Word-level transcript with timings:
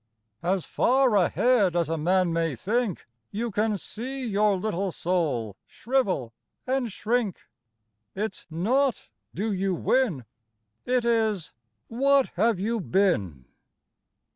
As 0.41 0.65
far 0.65 1.15
ahead 1.15 1.75
as 1.75 1.87
a 1.87 1.95
man 1.95 2.33
may 2.33 2.55
think, 2.55 3.05
You 3.29 3.51
can 3.51 3.77
see 3.77 4.25
your 4.25 4.57
little 4.57 4.91
soul 4.91 5.55
shrivel 5.67 6.33
and 6.65 6.91
shrink. 6.91 7.41
It's 8.15 8.47
not, 8.49 9.09
"Do 9.35 9.51
you 9.53 9.75
win?" 9.75 10.25
It 10.87 11.05
is, 11.05 11.53
"What 11.87 12.29
have 12.29 12.59
you 12.59 12.79
been?" 12.79 13.45